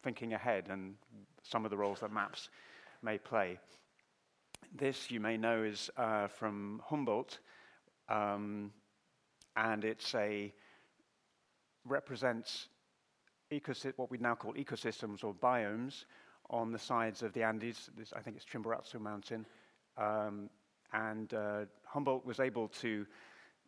thinking 0.04 0.34
ahead 0.34 0.68
and 0.70 0.96
some 1.44 1.66
of 1.66 1.72
the 1.72 1.78
roles 1.78 2.00
that 2.00 2.12
maps 2.12 2.50
may 3.02 3.18
play. 3.18 3.60
This, 4.74 5.12
you 5.12 5.20
may 5.20 5.38
know, 5.38 5.64
is 5.64 5.90
uh, 5.98 6.28
from 6.28 6.82
Humboldt, 6.86 7.40
um, 8.10 8.72
and 9.56 9.84
it's 9.84 10.14
a 10.16 10.54
represents 11.86 12.68
what 13.96 14.12
we 14.12 14.18
now 14.18 14.36
call 14.36 14.54
ecosystems 14.54 15.24
or 15.24 15.34
biomes 15.34 16.06
on 16.50 16.72
the 16.72 16.80
sides 16.80 17.24
of 17.24 17.32
the 17.34 17.44
Andes. 17.44 17.90
This, 17.98 18.12
I 18.14 18.20
think 18.20 18.36
it's 18.36 18.46
Chimborazo 18.46 19.00
Mountain. 19.00 19.46
Um, 19.98 20.50
and 20.94 21.34
uh, 21.34 21.66
Humboldt 21.86 22.26
was 22.26 22.40
able 22.40 22.68
to, 22.82 23.06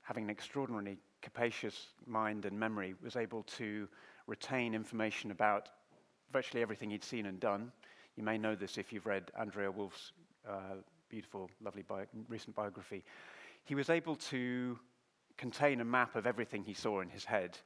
having 0.02 0.26
an 0.26 0.30
extraordinarily 0.30 0.98
capacious 1.22 1.88
mind 2.06 2.46
and 2.46 2.60
memory, 2.60 2.96
was 3.04 3.16
able 3.16 3.44
to 3.44 3.88
retain 4.28 4.74
information 4.74 5.32
about 5.32 5.70
virtually 6.32 6.62
everything 6.62 6.90
he'd 6.90 7.04
seen 7.04 7.26
and 7.28 7.40
done. 7.40 7.72
You 8.16 8.24
may 8.24 8.38
know 8.38 8.56
this 8.56 8.78
if 8.78 8.92
you've 8.92 9.06
read 9.06 9.32
Andrea 9.40 9.72
Wulf's 9.72 10.12
uh, 10.48 10.76
beautiful, 11.10 11.50
lovely 11.64 11.84
bio- 11.84 12.06
recent 12.28 12.56
biography. 12.56 13.04
He 13.64 13.76
was 13.76 13.90
able 13.90 14.16
to 14.16 14.78
contain 15.38 15.82
a 15.82 15.86
map 15.86 16.16
of 16.16 16.26
everything 16.26 16.64
he 16.64 16.74
saw 16.74 17.02
in 17.02 17.10
his 17.10 17.26
head 17.26 17.58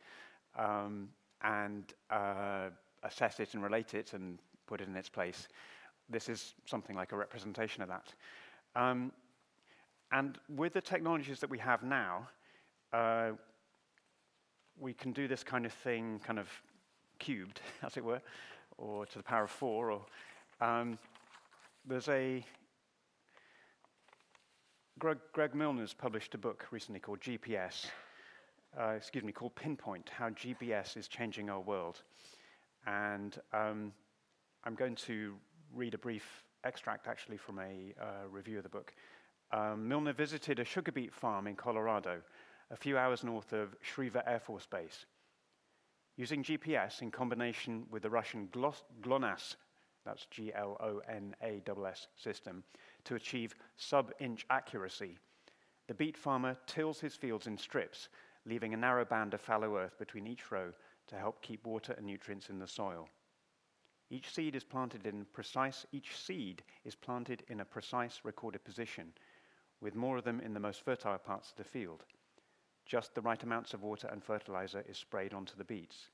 um, 0.58 1.10
and 1.44 1.94
uh, 2.10 2.70
assess 3.04 3.40
it 3.40 3.54
and 3.54 3.64
relate 3.64 3.94
it 3.94 4.14
and 4.14 4.40
put 4.68 4.82
it 4.82 4.88
in 4.88 4.96
its 4.96 5.10
place. 5.10 5.48
This 6.10 6.30
is 6.30 6.54
something 6.66 6.96
like 6.96 7.12
a 7.12 7.18
representation 7.18 7.82
of 7.82 7.90
that. 7.90 8.14
Um, 8.76 9.12
and 10.12 10.38
with 10.50 10.74
the 10.74 10.82
technologies 10.82 11.40
that 11.40 11.50
we 11.50 11.58
have 11.60 11.84
now, 11.84 12.28
uh, 12.92 13.32
we 14.80 14.94
can 14.94 15.14
do 15.14 15.28
this 15.28 15.44
kind 15.44 15.66
of 15.66 15.72
thing 15.72 16.20
kind 16.26 16.40
of 16.40 16.50
cubed, 17.20 17.62
as 17.84 17.98
it 17.98 18.04
were, 18.04 18.22
or 18.78 19.06
to 19.06 19.18
the 19.18 19.24
power 19.24 19.44
of 19.46 19.52
four. 19.52 19.92
Or, 19.92 20.06
um, 20.60 20.98
there's 21.86 22.10
a 22.10 22.44
Greg, 25.00 25.18
Greg 25.34 25.54
Milner's 25.56 25.94
published 25.94 26.36
a 26.36 26.38
book 26.38 26.68
recently 26.72 27.00
called 27.00 27.20
GPS, 27.20 27.88
uh, 28.80 28.90
excuse 28.90 29.24
me, 29.24 29.32
called 29.32 29.56
Pinpoint 29.56 30.10
How 30.10 30.30
GPS 30.30 30.98
is 30.98 31.08
Changing 31.08 31.50
Our 31.50 31.62
World. 31.62 32.02
And 32.86 33.38
um, 33.54 33.94
I'm 34.64 34.76
going 34.76 34.96
to 34.96 35.36
read 35.74 35.94
a 35.94 35.98
brief 35.98 36.44
extract 36.64 37.08
actually 37.08 37.38
from 37.38 37.60
a 37.60 37.94
uh, 38.00 38.28
review 38.30 38.58
of 38.58 38.64
the 38.64 38.70
book 38.70 38.94
um, 39.52 39.88
Milner 39.88 40.14
visited 40.14 40.60
a 40.60 40.66
sugar 40.66 40.92
beet 40.92 41.14
farm 41.14 41.48
in 41.48 41.56
Colorado, 41.56 42.22
a 42.70 42.76
few 42.76 42.98
hours 42.98 43.24
north 43.24 43.52
of 43.54 43.76
Schriever 43.82 44.24
Air 44.26 44.40
Force 44.40 44.66
Base. 44.66 45.06
Using 46.18 46.44
GPS 46.44 47.02
in 47.02 47.12
combination 47.12 47.86
with 47.90 48.04
the 48.04 48.10
Russian 48.10 48.48
GLONASS, 49.02 49.56
that's 50.06 50.26
G 50.32 50.52
L 50.54 50.78
O 50.80 51.02
N 51.10 51.36
A 51.44 51.62
S 51.68 51.78
S 51.86 52.08
system, 52.16 52.64
to 53.06 53.16
achieve 53.16 53.56
sub 53.76 54.12
inch 54.20 54.46
accuracy, 54.50 55.18
the 55.88 55.94
beet 55.94 56.18
farmer 56.18 56.56
tills 56.68 57.00
his 57.00 57.16
fields 57.16 57.48
in 57.48 57.58
strips, 57.58 58.10
leaving 58.46 58.74
a 58.74 58.78
narrow 58.78 59.06
band 59.06 59.34
of 59.34 59.42
fallow 59.42 59.78
earth 59.78 59.98
between 59.98 60.28
each 60.28 60.52
row 60.52 60.72
to 61.08 61.16
help 61.16 61.42
keep 61.42 61.66
water 61.66 61.94
and 61.94 62.06
nutrients 62.06 62.50
in 62.50 62.60
the 62.60 62.68
soil. 62.68 63.10
Each 64.10 64.34
seed 64.34 64.56
is 64.56 64.64
planted 64.64 65.06
in 65.06 65.26
precise 65.34 65.86
each 65.92 66.18
seed 66.18 66.64
is 66.84 66.96
planted 66.96 67.44
in 67.48 67.62
a 67.62 67.66
precise 67.66 68.22
recorded 68.24 68.64
position 68.64 69.14
with 69.80 69.96
more 69.96 70.18
of 70.18 70.24
them 70.24 70.40
in 70.40 70.54
the 70.54 70.60
most 70.60 70.84
fertile 70.86 71.18
parts 71.18 71.52
of 71.52 71.58
the 71.58 71.64
field. 71.64 72.04
Just 72.86 73.16
the 73.16 73.22
right 73.22 73.42
amounts 73.42 73.74
of 73.74 73.84
water 73.84 74.08
and 74.08 74.24
fertilizer 74.24 74.84
is 74.88 74.98
sprayed 74.98 75.34
onto 75.34 75.56
the 75.56 75.64
beets. 75.64 76.10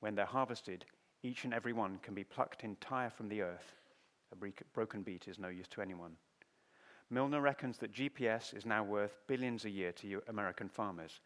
When 0.00 0.14
they're 0.14 0.26
harvested, 0.26 0.84
each 1.22 1.44
and 1.44 1.52
every 1.52 1.72
one 1.72 1.98
can 2.02 2.14
be 2.14 2.24
plucked 2.24 2.64
entire 2.64 3.10
from 3.10 3.28
the 3.28 3.42
earth. 3.42 3.74
A 4.32 4.36
broken 4.72 5.02
beet 5.02 5.28
is 5.28 5.38
no 5.38 5.48
use 5.48 5.68
to 5.68 5.82
anyone. 5.82 6.16
Milner 7.10 7.40
reckons 7.40 7.78
that 7.78 7.92
GPS 7.92 8.54
is 8.54 8.64
now 8.64 8.84
worth 8.84 9.18
billions 9.26 9.64
a 9.64 9.70
year 9.70 9.92
to 9.92 10.22
American 10.28 10.68
farmers. 10.68 11.20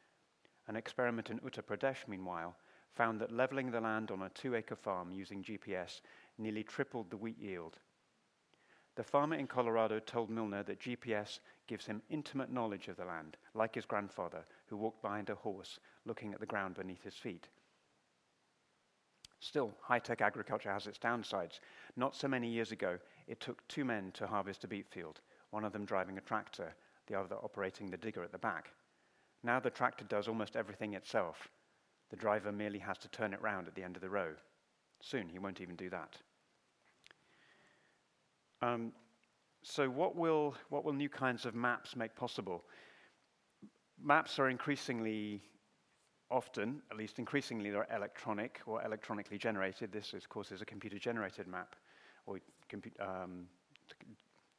An 0.67 0.77
experiment 0.77 1.29
in 1.29 1.41
Uttar 1.41 1.63
Pradesh, 1.63 2.09
meanwhile, 2.09 2.57
found 2.95 3.21
that 3.21 3.31
leveling 3.31 3.71
the 3.71 3.81
land 3.81 4.11
on 4.11 4.23
a 4.23 4.31
two 4.31 4.55
acre 4.55 4.77
farm 4.77 5.13
using 5.13 5.43
GPS 5.43 6.01
nearly 6.39 6.63
tripled 6.63 7.11
the 7.11 7.17
wheat 7.17 7.39
yield. 7.39 7.79
The 8.95 9.05
farmer 9.05 9.37
in 9.37 9.47
Colorado 9.49 9.99
told 9.99 10.31
Milner 10.31 10.63
that 10.63 10.81
GPS 10.81 11.41
gives 11.67 11.85
him 11.85 12.03
intimate 12.09 12.51
knowledge 12.51 12.89
of 12.89 12.97
the 12.97 13.05
land, 13.05 13.37
like 13.53 13.75
his 13.75 13.85
grandfather, 13.85 14.47
who 14.67 14.77
walked 14.77 15.03
behind 15.03 15.29
a 15.29 15.35
horse, 15.35 15.81
looking 16.05 16.33
at 16.33 16.41
the 16.41 16.47
ground 16.47 16.77
beneath 16.77 17.03
his 17.03 17.17
feet. 17.17 17.49
Still, 19.45 19.75
high 19.83 19.99
tech 19.99 20.23
agriculture 20.23 20.73
has 20.73 20.87
its 20.87 20.99
downsides. 20.99 21.61
Not 21.97 22.17
so 22.17 22.27
many 22.27 22.49
years 22.49 22.73
ago, 22.73 22.99
it 23.27 23.41
took 23.41 23.67
two 23.69 23.85
men 23.85 24.11
to 24.13 24.27
harvest 24.27 24.65
a 24.65 24.69
beet 24.69 24.89
field, 24.89 25.21
one 25.51 25.67
of 25.67 25.73
them 25.75 25.85
driving 25.85 26.17
a 26.17 26.23
tractor, 26.23 26.75
the 27.09 27.21
other 27.21 27.37
operating 27.37 27.91
the 27.91 27.99
digger 27.99 28.25
at 28.25 28.33
the 28.33 28.39
back. 28.39 28.71
Now 29.43 29.61
the 29.61 29.69
tractor 29.69 30.07
does 30.07 30.29
almost 30.29 30.57
everything 30.57 30.95
itself. 30.95 31.51
The 32.09 32.17
driver 32.17 32.53
merely 32.53 32.79
has 32.79 32.97
to 32.99 33.09
turn 33.09 33.35
it 33.35 33.43
round 33.43 33.69
at 33.69 33.75
the 33.75 33.83
end 33.83 33.97
of 33.97 34.01
the 34.03 34.09
row. 34.09 34.33
Soon 35.03 35.29
he 35.29 35.39
won't 35.39 35.61
even 35.61 35.77
do 35.77 35.91
that. 35.91 36.17
Um, 38.63 38.93
so, 39.63 39.91
what 39.91 40.17
will, 40.17 40.55
what 40.71 40.87
will 40.87 40.95
new 40.95 41.11
kinds 41.11 41.45
of 41.45 41.55
maps 41.55 41.97
make 41.97 42.17
possible? 42.17 42.65
Maps 44.03 44.39
are 44.39 44.49
increasingly 44.49 45.43
often, 46.31 46.83
at 46.91 46.97
least 46.97 47.19
increasingly, 47.19 47.71
they're 47.71 47.87
electronic 47.95 48.61
or 48.67 48.83
electronically 48.85 49.39
generated. 49.39 49.93
This, 49.93 50.13
of 50.13 50.29
course, 50.29 50.53
is 50.53 50.63
a 50.63 50.65
computer 50.65 50.99
generated 50.99 51.47
map, 51.47 51.77
or 52.27 52.41
compu- 52.71 53.01
um, 53.01 53.47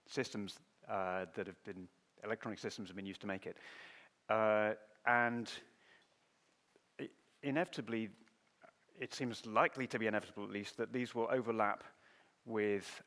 systems 0.07 0.59
uh, 0.89 1.25
that 1.35 1.47
have 1.47 1.63
been, 1.63 1.87
electronic 2.23 2.59
systems 2.59 2.89
have 2.89 2.95
been 2.95 3.05
used 3.05 3.21
to 3.21 3.27
make 3.27 3.45
it. 3.45 3.57
Uh, 4.29 4.73
and 5.05 5.51
inevitably, 7.43 8.09
it 8.99 9.13
seems 9.13 9.45
likely 9.45 9.87
to 9.87 9.99
be 9.99 10.07
inevitable 10.07 10.43
at 10.43 10.49
least, 10.49 10.77
that 10.77 10.93
these 10.93 11.13
will 11.13 11.27
overlap 11.31 11.83
with 12.45 13.03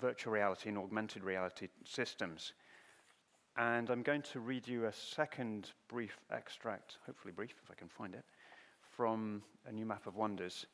virtual 0.00 0.32
reality 0.32 0.68
and 0.68 0.78
augmented 0.78 1.22
reality 1.22 1.68
systems. 1.84 2.52
And 3.56 3.90
I'm 3.90 4.02
going 4.02 4.22
to 4.32 4.40
read 4.40 4.66
you 4.66 4.86
a 4.86 4.92
second 4.92 5.70
brief 5.88 6.18
extract, 6.30 6.96
hopefully 7.04 7.32
brief 7.32 7.54
if 7.62 7.70
I 7.70 7.74
can 7.74 7.88
find 7.88 8.14
it, 8.14 8.24
from 8.96 9.42
a 9.66 9.72
new 9.72 9.84
map 9.84 10.06
of 10.06 10.16
wonders. 10.16 10.64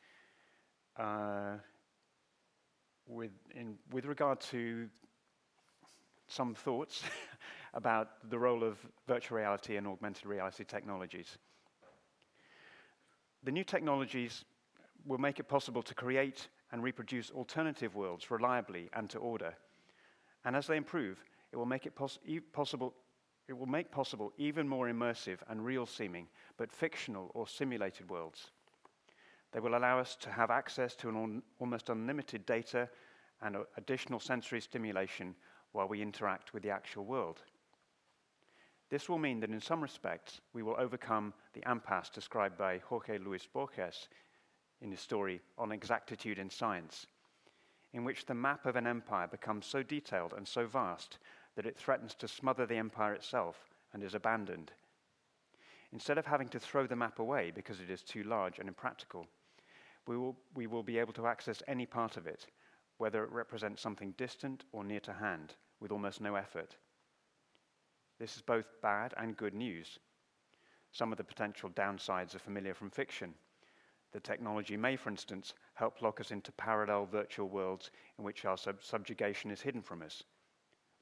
Uh, 0.97 1.56
with, 3.08 3.32
in, 3.54 3.76
with 3.90 4.04
regard 4.04 4.40
to 4.40 4.88
some 6.28 6.54
thoughts 6.54 7.02
about 7.75 8.30
the 8.30 8.38
role 8.38 8.62
of 8.62 8.78
virtual 9.08 9.38
reality 9.38 9.76
and 9.76 9.87
augmented 9.87 10.26
reality 10.26 10.64
technologies. 10.64 11.38
The 13.42 13.50
new 13.50 13.64
technologies 13.64 14.44
will 15.06 15.18
make 15.18 15.40
it 15.40 15.49
possible 15.49 15.82
to 15.82 15.94
create 15.94 16.49
and 16.70 16.82
reproduce 16.82 17.30
alternative 17.30 17.94
worlds 17.94 18.30
reliably 18.30 18.88
and 18.92 19.08
to 19.11 19.18
order. 19.18 19.54
And 20.44 20.54
as 20.54 20.66
they 20.66 20.76
improve, 20.76 21.18
it 21.52 21.57
will 21.57 21.67
make 21.67 21.87
it 21.87 21.95
e- 22.26 22.40
possible 22.40 22.95
it 23.49 23.57
will 23.57 23.67
make 23.67 23.90
possible 23.90 24.33
even 24.37 24.69
more 24.69 24.88
immersive 24.88 25.38
and 25.49 25.64
real 25.64 25.87
seeming, 25.87 26.28
but 26.59 26.71
fictional 26.71 27.31
or 27.33 27.49
simulated 27.49 28.11
worlds. 28.11 28.50
They 29.52 29.61
will 29.61 29.75
allow 29.75 29.99
us 29.99 30.17
to 30.17 30.31
have 30.31 30.50
access 30.50 30.95
to 30.97 31.09
an 31.09 31.17
un- 31.17 31.43
almost 31.59 31.88
unlimited 31.88 32.45
data 32.45 32.90
and 33.40 33.57
additional 33.78 34.21
sensory 34.21 34.61
stimulation 34.61 35.35
while 35.73 35.88
we 35.88 36.02
interact 36.02 36.52
with 36.52 36.62
the 36.62 36.71
actual 36.71 37.07
world. 37.07 37.40
This 38.90 39.09
will 39.09 39.19
mean 39.19 39.40
that 39.40 39.50
in 39.50 39.61
some 39.61 39.83
respects, 39.83 40.40
we 40.52 40.62
will 40.62 40.76
overcome 40.78 41.33
the 41.55 41.62
impasse 41.71 42.11
described 42.11 42.59
by 42.59 42.78
Jorge 42.78 43.19
Luis 43.19 43.47
Borges 43.47 44.09
in 44.81 44.90
his 44.90 45.00
story 45.00 45.40
On 45.57 45.73
Exactitude 45.73 46.38
in 46.38 46.50
Science, 46.50 47.07
in 47.93 48.05
which 48.05 48.26
the 48.26 48.35
map 48.35 48.67
of 48.67 48.76
an 48.76 48.87
empire 48.87 49.26
becomes 49.26 49.67
so 49.67 49.83
detailed 49.83 50.35
and 50.35 50.47
so 50.47 50.67
vast 50.67 51.19
that 51.58 51.66
it 51.66 51.76
threatens 51.76 52.14
to 52.14 52.28
smother 52.28 52.66
the 52.66 52.76
empire 52.76 53.14
itself 53.14 53.56
and 53.92 54.04
is 54.04 54.14
abandoned. 54.14 54.70
Instead 55.92 56.16
of 56.16 56.24
having 56.24 56.48
to 56.48 56.60
throw 56.60 56.86
the 56.86 56.94
map 56.94 57.18
away 57.18 57.50
because 57.52 57.80
it 57.80 57.90
is 57.90 58.00
too 58.00 58.22
large 58.22 58.60
and 58.60 58.68
impractical, 58.68 59.26
we 60.06 60.16
will, 60.16 60.36
we 60.54 60.68
will 60.68 60.84
be 60.84 61.00
able 61.00 61.12
to 61.12 61.26
access 61.26 61.60
any 61.66 61.84
part 61.84 62.16
of 62.16 62.28
it, 62.28 62.46
whether 62.98 63.24
it 63.24 63.32
represents 63.32 63.82
something 63.82 64.12
distant 64.12 64.66
or 64.70 64.84
near 64.84 65.00
to 65.00 65.12
hand, 65.12 65.56
with 65.80 65.90
almost 65.90 66.20
no 66.20 66.36
effort. 66.36 66.76
This 68.20 68.36
is 68.36 68.42
both 68.42 68.80
bad 68.80 69.12
and 69.16 69.36
good 69.36 69.54
news. 69.54 69.98
Some 70.92 71.10
of 71.10 71.18
the 71.18 71.24
potential 71.24 71.70
downsides 71.70 72.36
are 72.36 72.38
familiar 72.38 72.74
from 72.74 72.90
fiction. 72.90 73.34
The 74.12 74.20
technology 74.20 74.76
may, 74.76 74.94
for 74.94 75.10
instance, 75.10 75.54
help 75.74 76.02
lock 76.02 76.20
us 76.20 76.30
into 76.30 76.52
parallel 76.52 77.06
virtual 77.06 77.48
worlds 77.48 77.90
in 78.16 78.22
which 78.22 78.44
our 78.44 78.56
sub- 78.56 78.84
subjugation 78.84 79.50
is 79.50 79.60
hidden 79.60 79.82
from 79.82 80.02
us, 80.02 80.22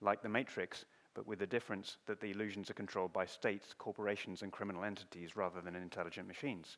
like 0.01 0.23
the 0.23 0.29
Matrix, 0.29 0.85
but 1.15 1.27
with 1.27 1.39
the 1.39 1.47
difference 1.47 1.97
that 2.07 2.21
the 2.21 2.31
illusions 2.31 2.71
are 2.71 2.75
controlled 2.75 3.13
by 3.13 3.27
states, 3.27 3.75
corporations, 3.77 4.43
and 4.43 4.53
criminal 4.53 4.85
entities 4.85 5.37
rather 5.37 5.61
than 5.61 5.75
intelligent 5.75 6.29
machines. 6.29 6.77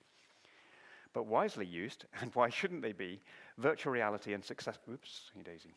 But 1.12 1.26
wisely 1.26 1.66
used, 1.66 2.04
and 2.20 2.30
why 2.34 2.48
shouldn't 2.48 2.82
they 2.82 2.92
be, 2.92 3.20
virtual 3.56 3.92
reality 3.92 4.34
and 4.34 4.44
success. 4.44 4.78
Oops, 4.90 5.30
hey 5.34 5.42
Daisy. 5.42 5.74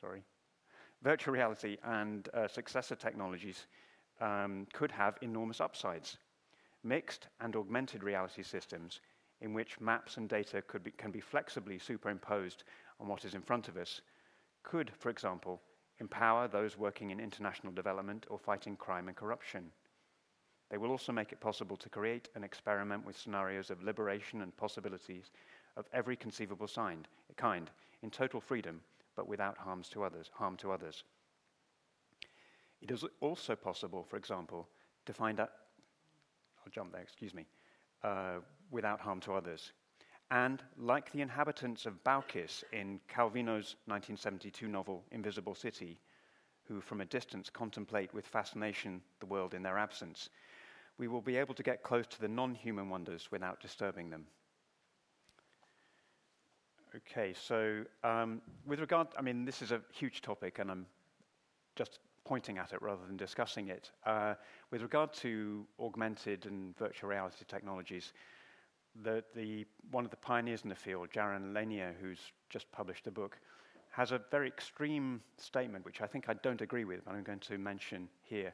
Sorry 0.00 0.22
virtual 1.02 1.34
reality 1.34 1.76
and 1.84 2.28
uh, 2.34 2.48
successor 2.48 2.94
technologies 2.94 3.66
um, 4.20 4.66
could 4.72 4.90
have 4.90 5.16
enormous 5.22 5.60
upsides. 5.60 6.18
Mixed 6.82 7.28
and 7.40 7.54
augmented 7.56 8.02
reality 8.02 8.42
systems 8.42 9.00
in 9.40 9.54
which 9.54 9.80
maps 9.80 10.16
and 10.16 10.28
data 10.28 10.62
be, 10.82 10.90
can 10.92 11.10
be 11.10 11.20
flexibly 11.20 11.78
superimposed 11.78 12.64
on 13.00 13.06
what 13.06 13.24
is 13.24 13.34
in 13.34 13.42
front 13.42 13.68
of 13.68 13.76
us 13.76 14.00
could, 14.64 14.90
for 14.98 15.10
example, 15.10 15.60
empower 16.00 16.48
those 16.48 16.78
working 16.78 17.10
in 17.10 17.20
international 17.20 17.72
development 17.72 18.26
or 18.30 18.38
fighting 18.38 18.76
crime 18.76 19.08
and 19.08 19.16
corruption. 19.16 19.70
They 20.70 20.78
will 20.78 20.90
also 20.90 21.12
make 21.12 21.32
it 21.32 21.40
possible 21.40 21.76
to 21.76 21.88
create 21.88 22.28
and 22.34 22.44
experiment 22.44 23.04
with 23.06 23.16
scenarios 23.16 23.70
of 23.70 23.82
liberation 23.82 24.42
and 24.42 24.56
possibilities 24.56 25.30
of 25.76 25.86
every 25.92 26.16
conceivable 26.16 26.68
kind 27.36 27.70
in 28.02 28.10
total 28.10 28.40
freedom 28.40 28.80
but 29.16 29.26
without 29.26 29.58
harms 29.58 29.88
to 29.88 30.04
others, 30.04 30.30
harm 30.32 30.56
to 30.56 30.70
others. 30.70 31.02
It 32.80 32.92
is 32.92 33.04
also 33.20 33.56
possible, 33.56 34.04
for 34.08 34.16
example, 34.16 34.68
to 35.06 35.12
find 35.12 35.40
out, 35.40 35.50
I'll 36.60 36.70
jump 36.70 36.92
there, 36.92 37.02
excuse 37.02 37.34
me, 37.34 37.46
uh, 38.04 38.36
without 38.70 39.00
harm 39.00 39.18
to 39.22 39.32
others. 39.32 39.72
And 40.30 40.62
like 40.76 41.10
the 41.10 41.22
inhabitants 41.22 41.86
of 41.86 42.04
Baucis 42.04 42.62
in 42.72 43.00
Calvino's 43.08 43.76
1972 43.86 44.68
novel 44.68 45.04
Invisible 45.10 45.54
City, 45.54 46.00
who 46.64 46.80
from 46.80 47.00
a 47.00 47.06
distance 47.06 47.48
contemplate 47.48 48.12
with 48.12 48.26
fascination 48.26 49.00
the 49.20 49.26
world 49.26 49.54
in 49.54 49.62
their 49.62 49.78
absence, 49.78 50.28
we 50.98 51.08
will 51.08 51.22
be 51.22 51.36
able 51.36 51.54
to 51.54 51.62
get 51.62 51.82
close 51.82 52.06
to 52.08 52.20
the 52.20 52.28
non 52.28 52.54
human 52.54 52.90
wonders 52.90 53.28
without 53.30 53.60
disturbing 53.60 54.10
them. 54.10 54.26
Okay, 56.96 57.34
so 57.34 57.84
um, 58.04 58.42
with 58.66 58.80
regard, 58.80 59.08
I 59.16 59.22
mean, 59.22 59.44
this 59.44 59.62
is 59.62 59.72
a 59.72 59.80
huge 59.92 60.20
topic, 60.20 60.58
and 60.58 60.70
I'm 60.70 60.86
just 61.76 62.00
pointing 62.24 62.58
at 62.58 62.72
it 62.72 62.82
rather 62.82 63.06
than 63.06 63.16
discussing 63.16 63.68
it. 63.68 63.90
Uh, 64.04 64.34
with 64.70 64.82
regard 64.82 65.12
to 65.14 65.66
augmented 65.80 66.44
and 66.46 66.76
virtual 66.76 67.08
reality 67.08 67.44
technologies, 67.46 68.12
the, 69.02 69.22
the, 69.34 69.66
one 69.90 70.04
of 70.04 70.10
the 70.10 70.16
pioneers 70.16 70.62
in 70.62 70.68
the 70.68 70.74
field, 70.74 71.08
Jaron 71.14 71.54
Lanier, 71.54 71.94
who's 72.00 72.20
just 72.50 72.70
published 72.72 73.06
a 73.06 73.10
book, 73.10 73.38
has 73.90 74.12
a 74.12 74.20
very 74.30 74.46
extreme 74.46 75.20
statement, 75.36 75.84
which 75.84 76.00
I 76.00 76.06
think 76.06 76.28
I 76.28 76.34
don't 76.34 76.60
agree 76.60 76.84
with, 76.84 77.04
but 77.04 77.14
I'm 77.14 77.22
going 77.22 77.40
to 77.40 77.58
mention 77.58 78.08
here. 78.22 78.52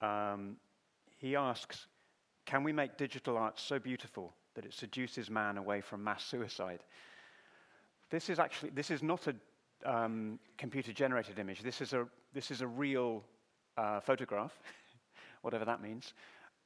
Um, 0.00 0.56
he 1.16 1.36
asks, 1.36 1.86
can 2.46 2.64
we 2.64 2.72
make 2.72 2.96
digital 2.96 3.36
art 3.36 3.58
so 3.58 3.78
beautiful 3.78 4.34
that 4.54 4.64
it 4.64 4.74
seduces 4.74 5.30
man 5.30 5.58
away 5.58 5.80
from 5.80 6.02
mass 6.02 6.24
suicide? 6.24 6.80
This 8.10 8.28
is 8.28 8.38
actually, 8.38 8.70
this 8.70 8.90
is 8.90 9.02
not 9.02 9.26
a 9.26 9.34
um, 9.84 10.38
computer-generated 10.58 11.38
image. 11.38 11.62
This 11.62 11.80
is 11.80 11.92
a, 11.92 12.06
this 12.32 12.50
is 12.50 12.60
a 12.60 12.66
real 12.66 13.24
uh, 13.76 14.00
photograph, 14.00 14.52
whatever 15.42 15.64
that 15.64 15.82
means. 15.82 16.14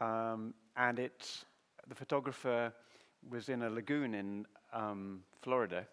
Um, 0.00 0.54
and 0.76 0.98
it's, 0.98 1.44
the 1.88 1.94
photographer 1.94 2.72
was 3.30 3.48
in 3.48 3.62
a 3.62 3.70
lagoon 3.70 4.14
in 4.14 4.46
um, 4.72 5.20
Florida, 5.42 5.86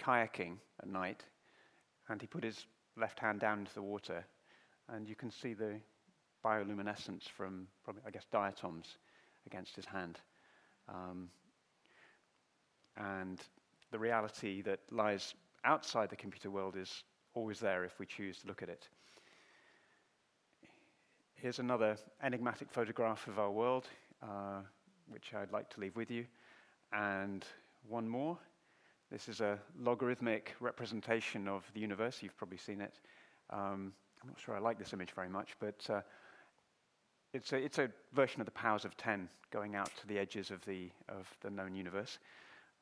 kayaking 0.00 0.56
at 0.80 0.88
night, 0.88 1.24
and 2.08 2.20
he 2.20 2.26
put 2.26 2.44
his 2.44 2.66
left 2.96 3.18
hand 3.18 3.40
down 3.40 3.60
into 3.60 3.74
the 3.74 3.82
water, 3.82 4.24
and 4.88 5.08
you 5.08 5.14
can 5.14 5.30
see 5.30 5.54
the 5.54 5.80
bioluminescence 6.44 7.28
from, 7.28 7.66
probably, 7.84 8.02
I 8.06 8.10
guess, 8.10 8.26
diatoms 8.30 8.98
against 9.46 9.74
his 9.74 9.84
hand. 9.84 10.18
Um, 10.88 11.28
and 12.96 13.40
the 13.90 13.98
reality 13.98 14.62
that 14.62 14.80
lies 14.90 15.34
outside 15.64 16.10
the 16.10 16.16
computer 16.16 16.50
world 16.50 16.76
is 16.76 17.04
always 17.34 17.60
there 17.60 17.84
if 17.84 17.98
we 17.98 18.06
choose 18.06 18.38
to 18.38 18.46
look 18.46 18.62
at 18.62 18.68
it. 18.68 18.88
Here's 21.34 21.58
another 21.58 21.96
enigmatic 22.22 22.70
photograph 22.70 23.26
of 23.26 23.38
our 23.38 23.50
world, 23.50 23.86
uh, 24.22 24.60
which 25.08 25.34
I'd 25.34 25.52
like 25.52 25.68
to 25.70 25.80
leave 25.80 25.96
with 25.96 26.10
you. 26.10 26.24
And 26.92 27.44
one 27.88 28.08
more. 28.08 28.38
This 29.10 29.28
is 29.28 29.40
a 29.40 29.58
logarithmic 29.78 30.54
representation 30.60 31.46
of 31.46 31.64
the 31.74 31.80
universe. 31.80 32.22
You've 32.22 32.36
probably 32.36 32.58
seen 32.58 32.80
it. 32.80 32.94
Um, 33.50 33.92
I'm 34.22 34.28
not 34.28 34.40
sure 34.40 34.56
I 34.56 34.58
like 34.58 34.78
this 34.78 34.92
image 34.92 35.12
very 35.12 35.28
much, 35.28 35.50
but 35.60 35.86
uh, 35.88 36.00
it's, 37.32 37.52
a, 37.52 37.56
it's 37.56 37.78
a 37.78 37.90
version 38.12 38.40
of 38.40 38.46
the 38.46 38.52
powers 38.52 38.84
of 38.84 38.96
10 38.96 39.28
going 39.52 39.76
out 39.76 39.90
to 40.00 40.06
the 40.06 40.18
edges 40.18 40.50
of 40.50 40.64
the, 40.64 40.90
of 41.08 41.28
the 41.42 41.50
known 41.50 41.74
universe 41.74 42.18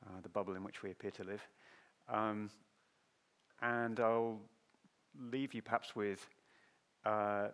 uh, 0.06 0.20
the 0.22 0.28
bubble 0.28 0.54
in 0.54 0.64
which 0.64 0.82
we 0.82 0.90
appear 0.90 1.10
to 1.12 1.24
live. 1.24 1.46
Um, 2.08 2.50
and 3.62 3.98
I'll 4.00 4.40
leave 5.30 5.54
you 5.54 5.62
perhaps 5.62 5.96
with 5.96 6.26
uh, 7.04 7.48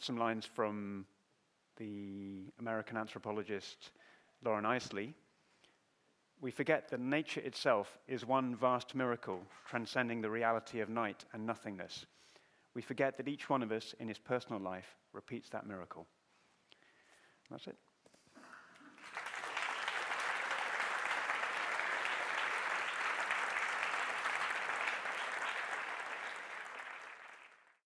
some 0.00 0.16
lines 0.16 0.46
from 0.46 1.06
the 1.76 2.44
American 2.60 2.96
anthropologist 2.96 3.90
Loren 4.44 4.64
Eiseley. 4.64 5.12
We 6.44 6.50
forget 6.50 6.90
that 6.90 7.00
nature 7.00 7.40
itself 7.40 7.96
is 8.06 8.26
one 8.26 8.54
vast 8.54 8.94
miracle, 8.94 9.40
transcending 9.66 10.20
the 10.20 10.28
reality 10.28 10.80
of 10.80 10.90
night 10.90 11.24
and 11.32 11.46
nothingness. 11.46 12.04
We 12.74 12.82
forget 12.82 13.16
that 13.16 13.28
each 13.28 13.48
one 13.48 13.62
of 13.62 13.72
us 13.72 13.94
in 13.98 14.08
his 14.08 14.18
personal 14.18 14.60
life 14.60 14.94
repeats 15.14 15.48
that 15.48 15.66
miracle. 15.66 16.06
That's 17.50 17.66
it. 17.66 17.78